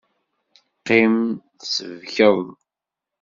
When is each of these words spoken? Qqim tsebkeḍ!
Qqim 0.79 1.15
tsebkeḍ! 1.59 2.37